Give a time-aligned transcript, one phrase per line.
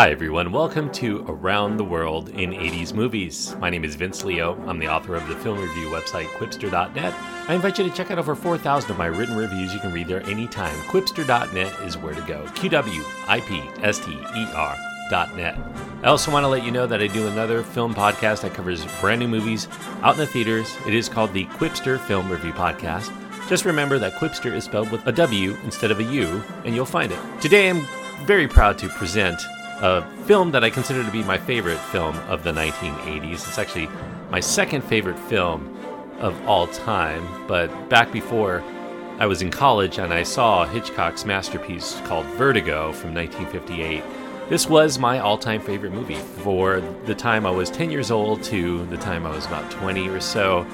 [0.00, 0.50] Hi, everyone.
[0.50, 3.54] Welcome to Around the World in 80s Movies.
[3.58, 4.58] My name is Vince Leo.
[4.66, 7.14] I'm the author of the film review website, Qwipster.net.
[7.46, 9.74] I invite you to check out over 4,000 of my written reviews.
[9.74, 10.74] You can read there anytime.
[10.84, 12.48] Qwipster.net is where to go.
[12.54, 15.58] Q W I P S T E R.net.
[16.02, 18.86] I also want to let you know that I do another film podcast that covers
[19.02, 19.68] brand new movies
[20.00, 20.74] out in the theaters.
[20.86, 23.14] It is called the Qwipster Film Review Podcast.
[23.50, 26.86] Just remember that Qwipster is spelled with a W instead of a U, and you'll
[26.86, 27.18] find it.
[27.42, 27.86] Today I'm
[28.24, 29.42] very proud to present
[29.80, 33.32] a film that I consider to be my favorite film of the 1980s.
[33.32, 33.88] It's actually
[34.30, 35.76] my second favorite film
[36.18, 38.62] of all time, but back before
[39.18, 44.02] I was in college and I saw Hitchcock's masterpiece called Vertigo from 1958.
[44.48, 48.42] This was my all time favorite movie for the time I was 10 years old
[48.44, 50.66] to the time I was about 20 or so.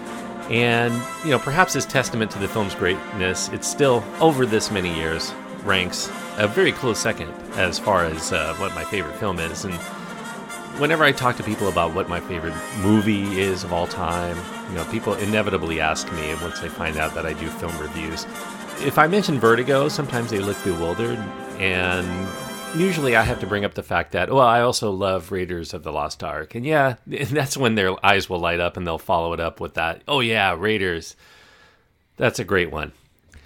[0.48, 4.94] And, you know, perhaps as testament to the film's greatness, it's still, over this many
[4.94, 5.32] years,
[5.66, 9.64] ranks a very close second as far as uh, what my favorite film is.
[9.64, 9.74] And
[10.78, 14.36] whenever I talk to people about what my favorite movie is of all time,
[14.68, 18.24] you know, people inevitably ask me once they find out that I do film reviews.
[18.80, 21.18] If I mention Vertigo, sometimes they look bewildered,
[21.58, 22.28] and
[22.78, 25.82] usually I have to bring up the fact that, well, I also love Raiders of
[25.82, 26.54] the Lost Ark.
[26.54, 29.74] And yeah, that's when their eyes will light up and they'll follow it up with
[29.74, 31.16] that, oh, yeah, Raiders.
[32.16, 32.92] That's a great one.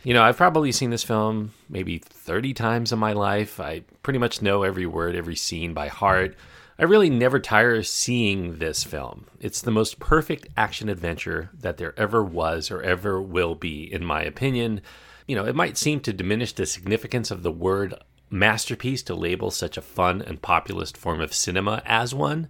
[0.02, 3.60] You know, I've probably seen this film maybe 30 times in my life.
[3.60, 6.36] I pretty much know every word, every scene by heart.
[6.78, 9.26] I really never tire of seeing this film.
[9.40, 14.02] It's the most perfect action adventure that there ever was or ever will be, in
[14.02, 14.80] my opinion.
[15.26, 17.94] You know, it might seem to diminish the significance of the word
[18.30, 22.48] masterpiece to label such a fun and populist form of cinema as one,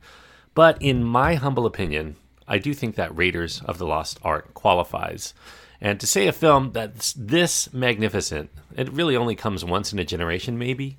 [0.55, 2.15] but in my humble opinion,
[2.47, 5.35] I do think that Raiders of the Lost Ark qualifies.
[5.81, 10.05] And to say a film that's this magnificent, it really only comes once in a
[10.05, 10.99] generation, maybe,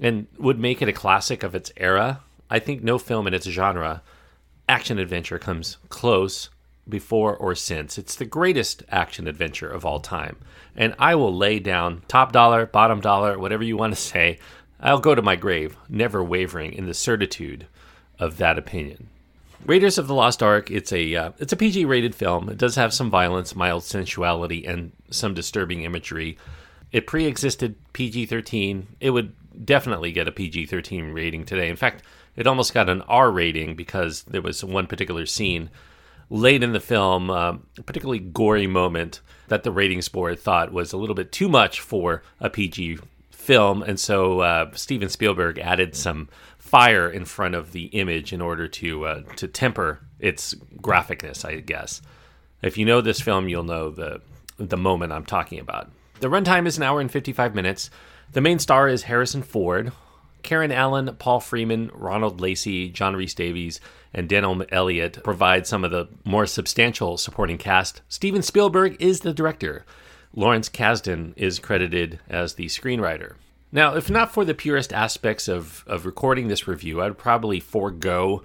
[0.00, 2.20] and would make it a classic of its era.
[2.48, 4.02] I think no film in its genre,
[4.68, 6.50] action adventure, comes close
[6.88, 7.98] before or since.
[7.98, 10.36] It's the greatest action adventure of all time.
[10.76, 14.38] And I will lay down top dollar, bottom dollar, whatever you want to say.
[14.80, 17.66] I'll go to my grave, never wavering in the certitude
[18.18, 19.08] of that opinion.
[19.64, 20.70] Raiders of the Lost Ark.
[20.70, 22.48] It's a uh, it's a PG rated film.
[22.48, 26.36] It does have some violence, mild sensuality, and some disturbing imagery.
[26.90, 28.88] It pre existed PG thirteen.
[29.00, 29.34] It would
[29.64, 31.68] definitely get a PG thirteen rating today.
[31.68, 32.02] In fact,
[32.34, 35.70] it almost got an R rating because there was one particular scene
[36.28, 40.92] late in the film, uh, a particularly gory moment that the ratings board thought was
[40.92, 42.98] a little bit too much for a PG
[43.30, 46.28] film, and so uh, Steven Spielberg added some
[46.72, 51.60] fire in front of the image in order to uh, to temper its graphicness, I
[51.60, 52.00] guess.
[52.62, 54.22] If you know this film, you'll know the
[54.56, 55.90] the moment I'm talking about.
[56.20, 57.90] The runtime is an hour and 55 minutes.
[58.32, 59.92] The main star is Harrison Ford.
[60.42, 63.78] Karen Allen, Paul Freeman, Ronald Lacey, John Rhys-Davies,
[64.12, 68.00] and Denholm Elliott provide some of the more substantial supporting cast.
[68.08, 69.84] Steven Spielberg is the director.
[70.34, 73.34] Lawrence Kasdan is credited as the screenwriter.
[73.72, 78.42] Now, if not for the purest aspects of, of recording this review, I'd probably forego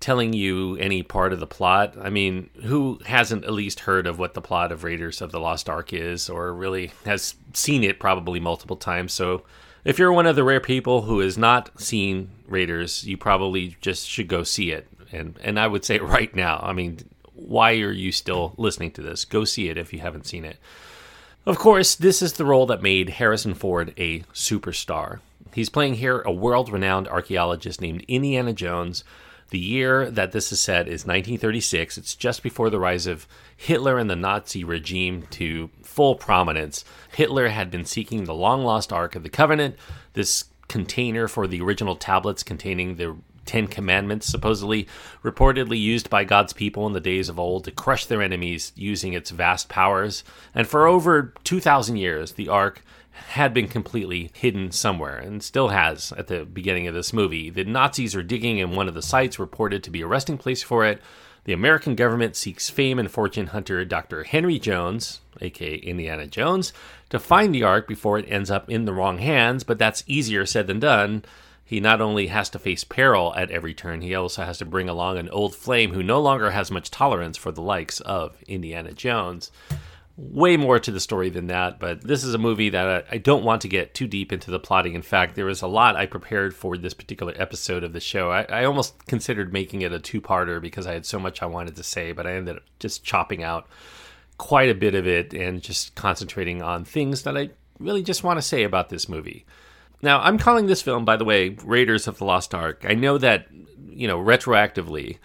[0.00, 1.94] telling you any part of the plot.
[1.98, 5.38] I mean, who hasn't at least heard of what the plot of Raiders of the
[5.38, 9.12] Lost Ark is, or really has seen it probably multiple times?
[9.12, 9.44] So,
[9.84, 14.08] if you're one of the rare people who has not seen Raiders, you probably just
[14.08, 14.88] should go see it.
[15.12, 16.98] And and I would say right now, I mean,
[17.32, 19.24] why are you still listening to this?
[19.24, 20.58] Go see it if you haven't seen it.
[21.46, 25.20] Of course, this is the role that made Harrison Ford a superstar.
[25.52, 29.04] He's playing here a world renowned archaeologist named Indiana Jones.
[29.50, 31.98] The year that this is set is 1936.
[31.98, 36.82] It's just before the rise of Hitler and the Nazi regime to full prominence.
[37.14, 39.76] Hitler had been seeking the long lost Ark of the Covenant,
[40.14, 44.88] this container for the original tablets containing the Ten Commandments, supposedly
[45.22, 49.12] reportedly used by God's people in the days of old to crush their enemies using
[49.12, 50.24] its vast powers.
[50.54, 52.82] And for over 2,000 years, the Ark
[53.28, 57.48] had been completely hidden somewhere and still has at the beginning of this movie.
[57.50, 60.62] The Nazis are digging in one of the sites reported to be a resting place
[60.62, 61.00] for it.
[61.44, 64.24] The American government seeks fame and fortune hunter Dr.
[64.24, 66.72] Henry Jones, aka Indiana Jones,
[67.10, 70.46] to find the Ark before it ends up in the wrong hands, but that's easier
[70.46, 71.24] said than done
[71.64, 74.88] he not only has to face peril at every turn, he also has to bring
[74.88, 78.92] along an old flame who no longer has much tolerance for the likes of Indiana
[78.92, 79.50] Jones.
[80.16, 83.44] Way more to the story than that, but this is a movie that I don't
[83.44, 84.94] want to get too deep into the plotting.
[84.94, 88.30] In fact, there was a lot I prepared for this particular episode of the show.
[88.30, 91.46] I, I almost considered making it a two parter because I had so much I
[91.46, 93.66] wanted to say, but I ended up just chopping out
[94.38, 97.50] quite a bit of it and just concentrating on things that I
[97.80, 99.46] really just want to say about this movie
[100.04, 102.84] Now, I'm calling this film, by the way, Raiders of the Lost Ark.
[102.86, 103.46] I know that,
[103.88, 105.16] you know, retroactively,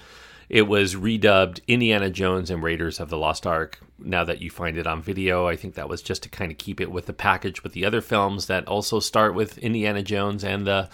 [0.47, 3.79] it was redubbed Indiana Jones and Raiders of the Lost Ark.
[3.99, 6.57] Now that you find it on video, I think that was just to kind of
[6.57, 10.45] keep it with the package with the other films that also start with Indiana Jones
[10.45, 10.89] and the.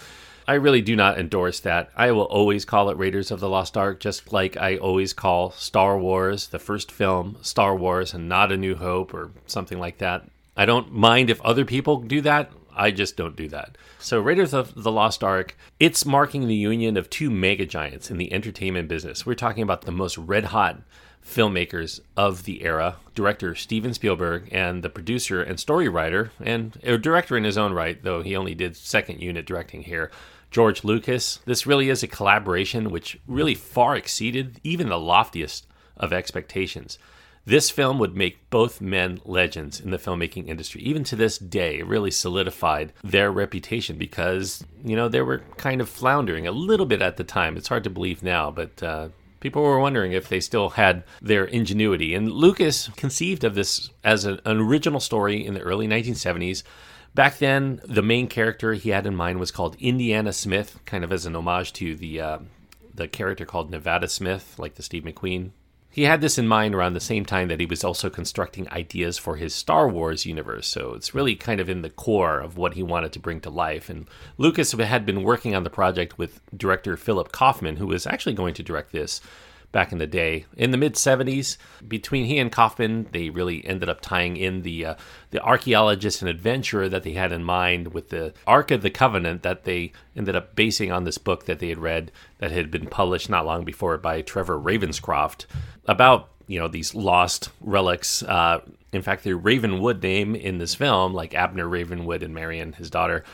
[0.48, 1.90] I really do not endorse that.
[1.96, 5.52] I will always call it Raiders of the Lost Ark, just like I always call
[5.52, 9.98] Star Wars, the first film, Star Wars, and not A New Hope or something like
[9.98, 10.24] that.
[10.56, 12.50] I don't mind if other people do that.
[12.76, 13.76] I just don't do that.
[13.98, 18.18] So, Raiders of the Lost Ark, it's marking the union of two mega giants in
[18.18, 19.24] the entertainment business.
[19.24, 20.82] We're talking about the most red hot
[21.24, 26.98] filmmakers of the era director Steven Spielberg and the producer and story writer, and a
[26.98, 30.10] director in his own right, though he only did second unit directing here,
[30.50, 31.40] George Lucas.
[31.44, 36.98] This really is a collaboration which really far exceeded even the loftiest of expectations.
[37.46, 40.82] This film would make both men legends in the filmmaking industry.
[40.82, 45.80] Even to this day, it really solidified their reputation because, you know, they were kind
[45.80, 47.56] of floundering a little bit at the time.
[47.56, 51.44] It's hard to believe now, but uh, people were wondering if they still had their
[51.44, 52.16] ingenuity.
[52.16, 56.64] And Lucas conceived of this as an, original story in the early 1970s.
[57.14, 61.12] Back then, the main character he had in mind was called Indiana Smith, kind of
[61.12, 62.38] as an homage to the uh,
[62.92, 65.52] the character called Nevada Smith, like the Steve McQueen
[65.96, 69.16] he had this in mind around the same time that he was also constructing ideas
[69.16, 70.66] for his Star Wars universe.
[70.66, 73.48] So it's really kind of in the core of what he wanted to bring to
[73.48, 73.88] life.
[73.88, 74.06] And
[74.36, 78.52] Lucas had been working on the project with director Philip Kaufman, who was actually going
[78.52, 79.22] to direct this
[79.76, 80.46] back in the day.
[80.56, 84.86] In the mid 70s, between he and Kaufman, they really ended up tying in the
[84.86, 84.94] uh,
[85.32, 89.42] the archaeologist and adventurer that they had in mind with the Ark of the Covenant
[89.42, 92.86] that they ended up basing on this book that they had read that had been
[92.86, 95.44] published not long before by Trevor Ravenscroft
[95.84, 98.22] about you know these lost relics.
[98.22, 98.62] Uh,
[98.94, 103.24] in fact, the Ravenwood name in this film, like Abner Ravenwood and Marion, his daughter,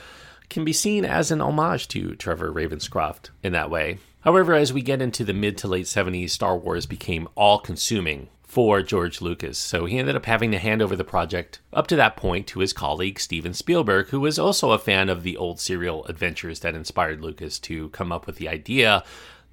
[0.51, 3.99] can be seen as an homage to Trevor Ravenscroft in that way.
[4.23, 8.29] However, as we get into the mid to late 70s, Star Wars became all consuming
[8.53, 11.97] for George Lucas, so he ended up having to hand over the project up to
[11.97, 15.59] that point to his colleague Steven Spielberg, who was also a fan of the old
[15.59, 19.03] serial adventures that inspired Lucas to come up with the idea.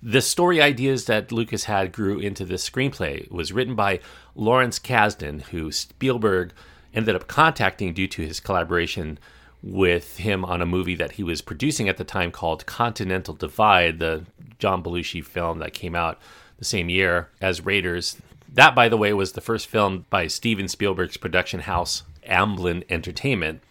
[0.04, 3.22] The story ideas that Lucas had grew into this screenplay.
[3.22, 4.01] It was written by
[4.36, 6.54] Lawrence Kasdan, who Spielberg
[6.94, 9.18] ended up contacting due to his collaboration
[9.62, 14.00] with him on a movie that he was producing at the time called Continental Divide,
[14.00, 14.26] the
[14.58, 16.20] John Belushi film that came out
[16.58, 18.18] the same year as Raiders.
[18.52, 23.62] That, by the way, was the first film by Steven Spielberg's production house, Amblin Entertainment.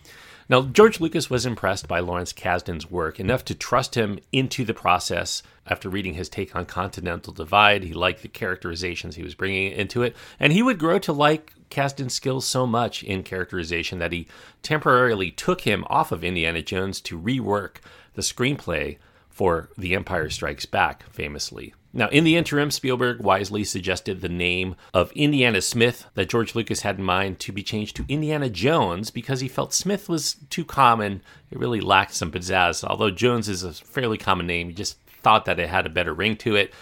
[0.50, 4.72] Now, George Lucas was impressed by Lawrence Kasdan's work enough to trust him into the
[4.72, 5.42] process.
[5.66, 10.02] After reading his take on Continental Divide, he liked the characterizations he was bringing into
[10.02, 14.26] it, and he would grow to like Kasdan's skills so much in characterization that he
[14.62, 17.76] temporarily took him off of Indiana Jones to rework
[18.14, 18.98] the screenplay
[19.28, 21.74] for The Empire Strikes Back, famously.
[21.92, 26.80] Now, in the interim, Spielberg wisely suggested the name of Indiana Smith that George Lucas
[26.80, 30.64] had in mind to be changed to Indiana Jones because he felt Smith was too
[30.64, 31.22] common.
[31.50, 32.84] It really lacked some pizzazz.
[32.84, 36.12] Although Jones is a fairly common name, he just thought that it had a better
[36.12, 36.74] ring to it.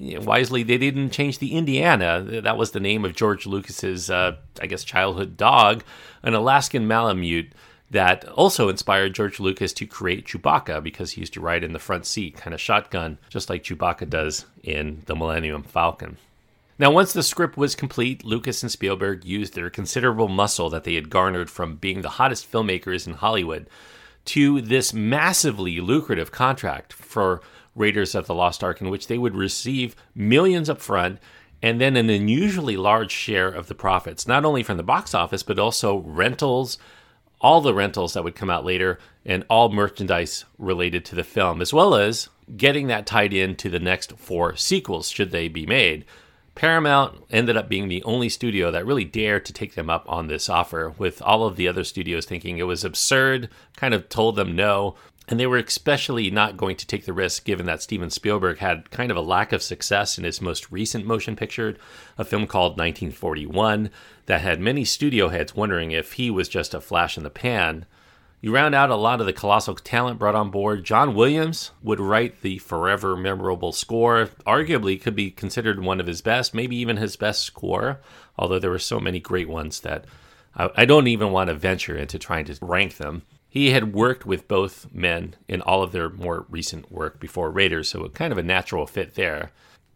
[0.00, 2.22] Wisely, they didn't change the Indiana.
[2.42, 5.84] That was the name of George Lucas's, uh, I guess, childhood dog,
[6.22, 7.52] an Alaskan Malamute
[7.90, 11.78] that also inspired George Lucas to create Chewbacca because he used to ride in the
[11.78, 16.16] front seat, kind of shotgun, just like Chewbacca does in the Millennium Falcon.
[16.78, 20.94] Now, once the script was complete, Lucas and Spielberg used their considerable muscle that they
[20.94, 23.66] had garnered from being the hottest filmmakers in Hollywood
[24.26, 27.42] to this massively lucrative contract for
[27.74, 31.18] Raiders of the Lost Ark, in which they would receive millions up front
[31.62, 35.42] and then an unusually large share of the profits, not only from the box office,
[35.42, 36.78] but also rentals,
[37.40, 41.60] all the rentals that would come out later and all merchandise related to the film,
[41.60, 45.66] as well as getting that tied in to the next four sequels, should they be
[45.66, 46.04] made.
[46.54, 50.26] Paramount ended up being the only studio that really dared to take them up on
[50.26, 54.36] this offer, with all of the other studios thinking it was absurd, kind of told
[54.36, 54.96] them no.
[55.30, 58.90] And they were especially not going to take the risk given that Steven Spielberg had
[58.90, 61.76] kind of a lack of success in his most recent motion picture,
[62.18, 63.90] a film called 1941,
[64.26, 67.86] that had many studio heads wondering if he was just a flash in the pan.
[68.40, 70.82] You round out a lot of the colossal talent brought on board.
[70.82, 76.22] John Williams would write the forever memorable score, arguably could be considered one of his
[76.22, 78.00] best, maybe even his best score,
[78.36, 80.06] although there were so many great ones that
[80.56, 83.22] I don't even want to venture into trying to rank them.
[83.50, 87.88] He had worked with both men in all of their more recent work before Raiders,
[87.88, 89.50] so kind of a natural fit there.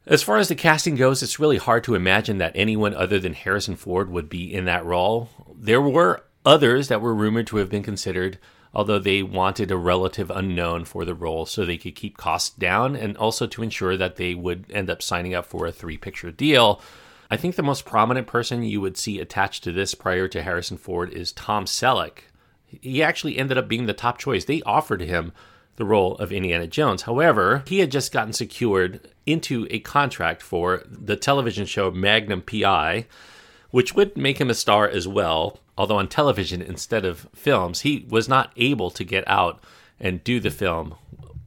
[0.06, 3.32] As far as the casting goes, it's really hard to imagine that anyone other than
[3.32, 5.30] Harrison Ford would be in that role.
[5.56, 8.38] There were others that were rumored to have been considered,
[8.74, 12.96] although they wanted a relative unknown for the role so they could keep costs down
[12.96, 16.32] and also to ensure that they would end up signing up for a three picture
[16.32, 16.82] deal.
[17.30, 20.76] I think the most prominent person you would see attached to this prior to Harrison
[20.76, 22.24] Ford is Tom Selleck.
[22.82, 24.44] He actually ended up being the top choice.
[24.44, 25.32] They offered him
[25.76, 27.02] the role of Indiana Jones.
[27.02, 33.06] However, he had just gotten secured into a contract for the television show Magnum PI,
[33.70, 35.58] which would make him a star as well.
[35.76, 39.62] Although on television instead of films, he was not able to get out
[39.98, 40.94] and do the film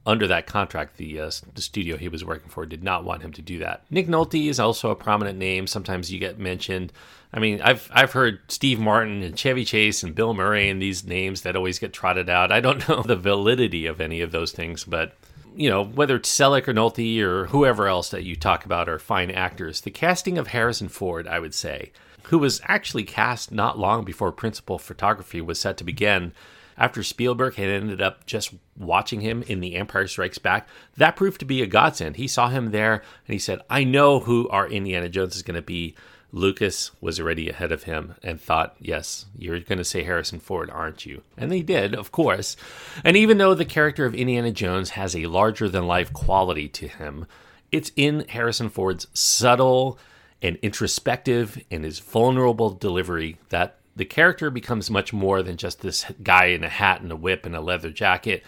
[0.08, 3.30] under that contract, the, uh, the studio he was working for did not want him
[3.32, 3.84] to do that.
[3.90, 5.66] Nick Nolte is also a prominent name.
[5.66, 6.94] Sometimes you get mentioned.
[7.30, 11.04] I mean, I've I've heard Steve Martin and Chevy Chase and Bill Murray and these
[11.04, 12.50] names that always get trotted out.
[12.50, 15.14] I don't know the validity of any of those things, but
[15.54, 18.98] you know, whether it's Selleck or Nolte or whoever else that you talk about are
[18.98, 19.82] fine actors.
[19.82, 21.92] The casting of Harrison Ford, I would say,
[22.24, 26.32] who was actually cast not long before principal photography was set to begin,
[26.78, 31.40] after Spielberg had ended up just watching him in The Empire Strikes Back, that proved
[31.40, 32.16] to be a godsend.
[32.16, 35.56] He saw him there and he said, I know who our Indiana Jones is going
[35.56, 35.94] to be.
[36.30, 40.68] Lucas was already ahead of him and thought, yes, you're going to say Harrison Ford,
[40.70, 41.22] aren't you?
[41.38, 42.54] And they did, of course.
[43.02, 46.86] And even though the character of Indiana Jones has a larger than life quality to
[46.86, 47.26] him,
[47.72, 49.98] it's in Harrison Ford's subtle
[50.42, 56.06] and introspective and his vulnerable delivery that the character becomes much more than just this
[56.22, 58.44] guy in a hat and a whip and a leather jacket.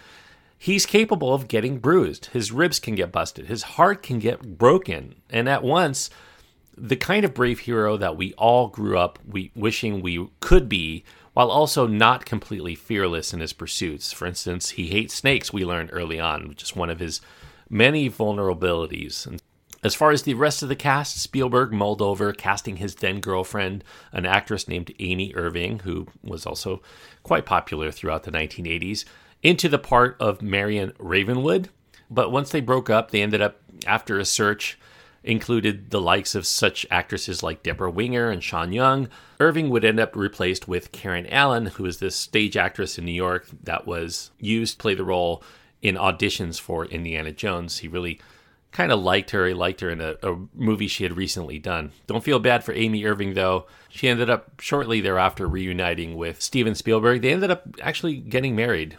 [0.57, 2.27] He's capable of getting bruised.
[2.27, 3.47] His ribs can get busted.
[3.47, 5.15] His heart can get broken.
[5.29, 6.09] And at once,
[6.77, 11.03] the kind of brave hero that we all grew up we, wishing we could be,
[11.33, 14.13] while also not completely fearless in his pursuits.
[14.13, 17.19] For instance, he hates snakes, we learned early on, which is one of his
[17.69, 19.27] many vulnerabilities.
[19.27, 19.41] And
[19.83, 23.83] as far as the rest of the cast, Spielberg mulled over casting his then girlfriend,
[24.11, 26.81] an actress named Amy Irving, who was also
[27.23, 29.05] quite popular throughout the 1980s,
[29.41, 31.69] into the part of Marion Ravenwood.
[32.09, 34.77] But once they broke up, they ended up, after a search,
[35.23, 39.07] included the likes of such actresses like Debra Winger and Sean Young.
[39.39, 43.11] Irving would end up replaced with Karen Allen, who is this stage actress in New
[43.11, 45.43] York that was used to play the role
[45.81, 47.79] in auditions for Indiana Jones.
[47.79, 48.19] He really
[48.71, 49.47] kind of liked her.
[49.47, 51.91] He liked her in a, a, movie she had recently done.
[52.07, 53.67] Don't feel bad for Amy Irving, though.
[53.89, 57.21] She ended up shortly thereafter reuniting with Steven Spielberg.
[57.21, 58.97] They ended up actually getting married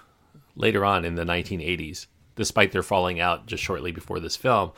[0.54, 4.72] later on in the 1980s, despite their falling out just shortly before this film.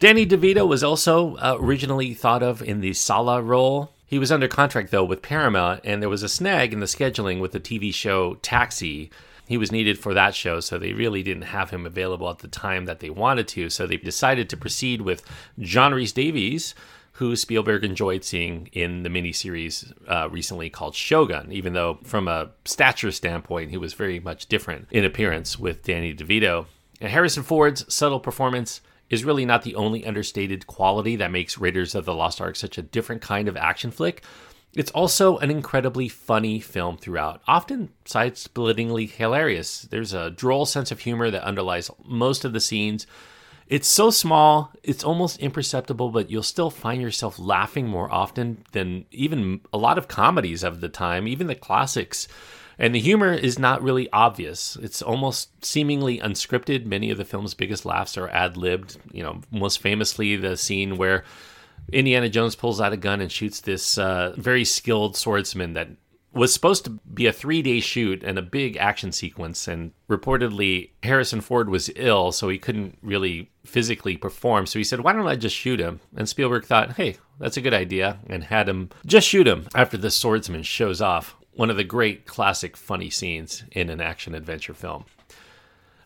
[0.00, 3.92] Danny DeVito was also uh, originally thought of in the Sallah role.
[4.06, 7.40] He was under contract, though, with Paramount, and there was a snag in the scheduling
[7.40, 9.10] with the TV show Taxi
[9.46, 12.48] he was needed for that show, so they really didn't have him available at the
[12.48, 13.70] time that they wanted to.
[13.70, 15.22] So they decided to proceed with
[15.58, 16.74] John Rhys-Davies,
[17.18, 22.50] who Spielberg enjoyed seeing in the miniseries uh, recently called Shogun, even though from a
[22.64, 26.66] stature standpoint, he was very much different in appearance with Danny DeVito.
[27.00, 31.94] And Harrison Ford's subtle performance is really not the only understated quality that makes Raiders
[31.94, 34.24] of the Lost Ark such a different kind of action flick.
[34.76, 39.82] It's also an incredibly funny film throughout, often side splittingly hilarious.
[39.82, 43.06] There's a droll sense of humor that underlies most of the scenes.
[43.68, 49.06] It's so small, it's almost imperceptible, but you'll still find yourself laughing more often than
[49.10, 52.28] even a lot of comedies of the time, even the classics.
[52.76, 54.76] And the humor is not really obvious.
[54.82, 56.84] It's almost seemingly unscripted.
[56.84, 58.98] Many of the film's biggest laughs are ad libbed.
[59.12, 61.24] You know, most famously, the scene where
[61.92, 65.88] Indiana Jones pulls out a gun and shoots this uh, very skilled swordsman that
[66.34, 69.68] was supposed to be a three day shoot and a big action sequence.
[69.68, 74.66] And reportedly, Harrison Ford was ill, so he couldn't really physically perform.
[74.66, 76.00] So he said, Why don't I just shoot him?
[76.16, 79.96] And Spielberg thought, Hey, that's a good idea, and had him just shoot him after
[79.96, 81.36] the swordsman shows off.
[81.52, 85.04] One of the great classic funny scenes in an action adventure film.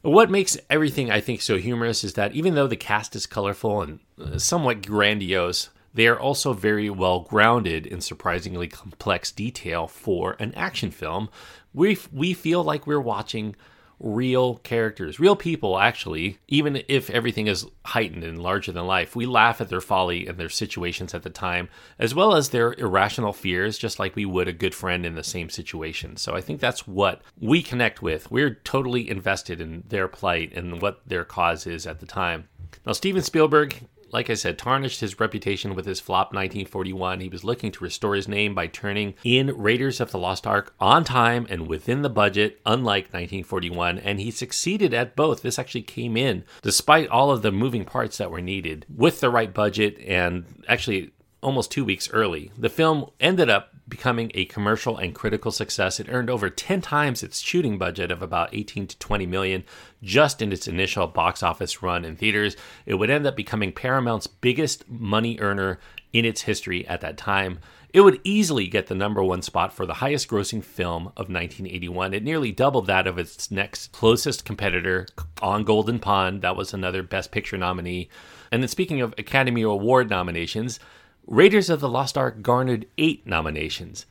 [0.02, 3.82] What makes everything, I think, so humorous is that even though the cast is colorful
[3.82, 10.36] and uh, somewhat grandiose, they are also very well grounded in surprisingly complex detail for
[10.38, 11.28] an action film.
[11.74, 13.56] We, we feel like we're watching
[14.00, 19.16] real characters, real people, actually, even if everything is heightened and larger than life.
[19.16, 22.74] We laugh at their folly and their situations at the time, as well as their
[22.74, 26.16] irrational fears, just like we would a good friend in the same situation.
[26.16, 28.30] So I think that's what we connect with.
[28.30, 32.48] We're totally invested in their plight and what their cause is at the time.
[32.86, 37.20] Now, Steven Spielberg like I said, tarnished his reputation with his flop 1941.
[37.20, 40.74] He was looking to restore his name by turning in Raiders of the Lost Ark
[40.80, 45.42] on time and within the budget, unlike 1941, and he succeeded at both.
[45.42, 49.30] This actually came in despite all of the moving parts that were needed with the
[49.30, 52.50] right budget and actually almost two weeks early.
[52.59, 55.99] The film ended up becoming a commercial and critical success.
[55.99, 59.64] It earned over 10 times its shooting budget of about 18 to 20 million
[60.02, 62.57] just in its initial box office run in theaters.
[62.87, 65.78] It would end up becoming Paramount's biggest money earner
[66.12, 67.61] in its history at that time.
[67.95, 72.12] It would easily get the number one spot for the highest grossing film of 1981.
[72.12, 75.07] It nearly doubled that of its next closest competitor,
[75.40, 76.42] On Golden Pond.
[76.42, 78.11] That was another Best Picture nominee.
[78.52, 80.80] And then, speaking of Academy Award nominations,
[81.28, 84.06] Raiders of the Lost Ark garnered eight nominations.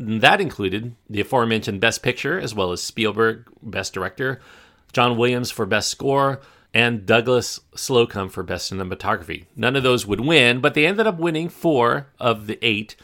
[0.00, 4.40] That included the aforementioned Best Picture, as well as Spielberg, Best Director,
[4.92, 6.40] John Williams for Best Score,
[6.74, 9.44] and Douglas Slocum for Best Cinematography.
[9.54, 12.96] None of those would win, but they ended up winning four of the eight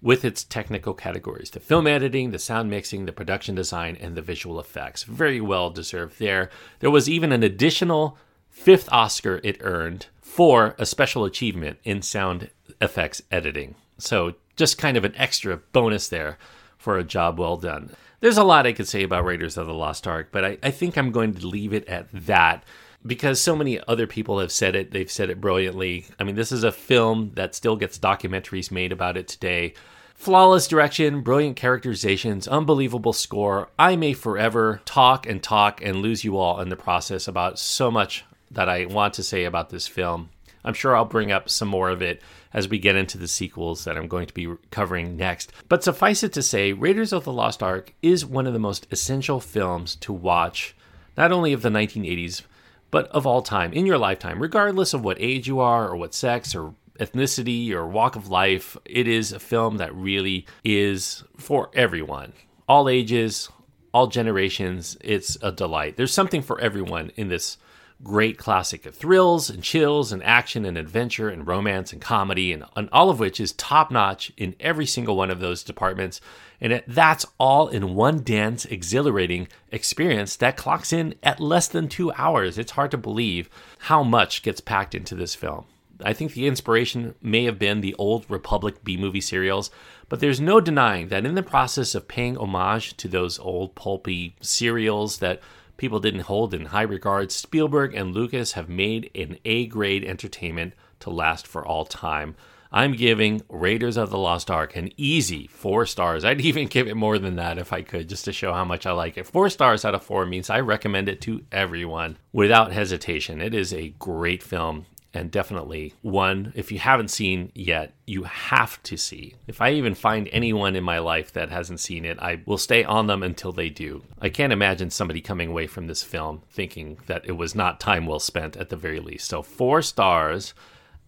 [0.00, 4.22] with its technical categories the film editing, the sound mixing, the production design, and the
[4.22, 5.02] visual effects.
[5.02, 6.48] Very well deserved there.
[6.80, 8.16] There was even an additional
[8.48, 12.48] fifth Oscar it earned for a special achievement in sound
[12.82, 13.74] effects editing.
[13.96, 16.36] So just kind of an extra bonus there
[16.76, 17.90] for a job well done.
[18.20, 20.70] There's a lot I could say about Raiders of the Lost Ark, but I, I
[20.70, 22.64] think I'm going to leave it at that
[23.04, 24.92] because so many other people have said it.
[24.92, 26.06] They've said it brilliantly.
[26.20, 29.74] I mean, this is a film that still gets documentaries made about it today.
[30.14, 33.70] Flawless direction, brilliant characterizations, unbelievable score.
[33.76, 37.90] I may forever talk and talk and lose you all in the process about so
[37.90, 40.30] much that I want to say about this film.
[40.64, 42.22] I'm sure I'll bring up some more of it
[42.52, 45.52] as we get into the sequels that I'm going to be covering next.
[45.68, 48.86] But suffice it to say, Raiders of the Lost Ark is one of the most
[48.90, 50.74] essential films to watch,
[51.16, 52.42] not only of the 1980s,
[52.90, 56.14] but of all time, in your lifetime, regardless of what age you are, or what
[56.14, 58.76] sex, or ethnicity, or walk of life.
[58.84, 62.34] It is a film that really is for everyone,
[62.68, 63.48] all ages,
[63.94, 64.96] all generations.
[65.00, 65.96] It's a delight.
[65.96, 67.56] There's something for everyone in this
[68.02, 72.64] great classic of thrills and chills and action and adventure and romance and comedy and,
[72.76, 76.20] and all of which is top notch in every single one of those departments.
[76.60, 81.88] And it, that's all in one dense exhilarating experience that clocks in at less than
[81.88, 82.58] two hours.
[82.58, 85.64] It's hard to believe how much gets packed into this film.
[86.04, 89.70] I think the inspiration may have been the old republic b-movie serials
[90.12, 94.36] but there's no denying that in the process of paying homage to those old pulpy
[94.42, 95.40] serials that
[95.82, 100.74] people didn't hold in high regard, Spielberg and Lucas have made an A grade entertainment
[101.00, 102.36] to last for all time.
[102.70, 106.24] I'm giving Raiders of the Lost Ark an easy four stars.
[106.24, 108.86] I'd even give it more than that if I could, just to show how much
[108.86, 109.26] I like it.
[109.26, 113.40] Four stars out of four means I recommend it to everyone without hesitation.
[113.40, 118.82] It is a great film and definitely one if you haven't seen yet you have
[118.82, 119.34] to see.
[119.46, 122.84] If i even find anyone in my life that hasn't seen it i will stay
[122.84, 124.02] on them until they do.
[124.20, 128.06] I can't imagine somebody coming away from this film thinking that it was not time
[128.06, 129.28] well spent at the very least.
[129.28, 130.54] So four stars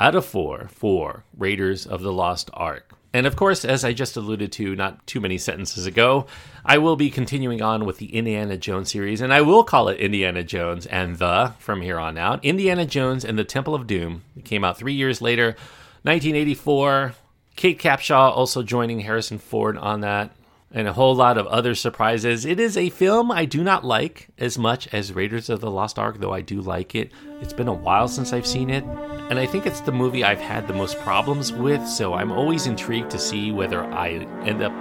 [0.00, 4.16] out of four for raiders of the lost ark and of course, as I just
[4.16, 6.27] alluded to not too many sentences ago,
[6.64, 10.00] I will be continuing on with the Indiana Jones series, and I will call it
[10.00, 12.44] Indiana Jones and the from here on out.
[12.44, 14.24] Indiana Jones and the Temple of Doom.
[14.37, 15.57] It came out three years later,
[16.03, 17.14] 1984.
[17.55, 20.33] Kate Capshaw also joining Harrison Ford on that
[20.74, 22.44] and a whole lot of other surprises.
[22.44, 26.00] It is a film I do not like as much as Raiders of the Lost
[26.00, 27.12] Ark, though I do like it.
[27.40, 28.82] It's been a while since I've seen it,
[29.30, 32.66] and I think it's the movie I've had the most problems with, so I'm always
[32.66, 34.72] intrigued to see whether I end up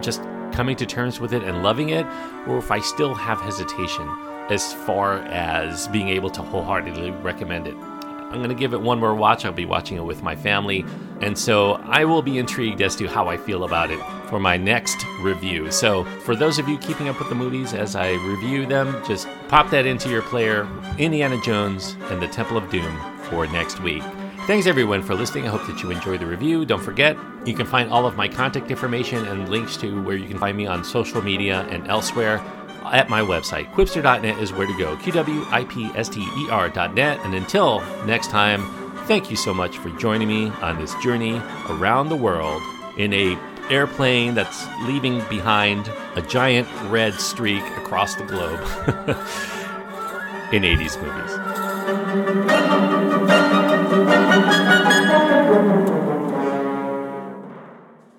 [0.00, 2.06] just coming to terms with it and loving it,
[2.46, 4.08] or if I still have hesitation
[4.50, 7.74] as far as being able to wholeheartedly recommend it.
[7.74, 9.44] I'm going to give it one more watch.
[9.44, 10.84] I'll be watching it with my family.
[11.20, 13.98] And so I will be intrigued as to how I feel about it
[14.30, 15.70] for my next review.
[15.70, 19.28] So, for those of you keeping up with the movies as I review them, just
[19.48, 20.66] pop that into your player
[20.96, 24.02] Indiana Jones and the Temple of Doom for next week.
[24.46, 25.46] Thanks everyone for listening.
[25.46, 26.64] I hope that you enjoyed the review.
[26.64, 30.26] Don't forget, you can find all of my contact information and links to where you
[30.26, 32.38] can find me on social media and elsewhere
[32.84, 33.70] at my website.
[33.72, 34.96] Qwipster.net is where to go.
[34.96, 37.20] Q-W-I-P-S-T-E-R.net.
[37.24, 38.62] And until next time,
[39.06, 42.62] thank you so much for joining me on this journey around the world
[42.96, 43.38] in a
[43.70, 48.60] airplane that's leaving behind a giant red streak across the globe
[50.52, 52.40] in 80s movies.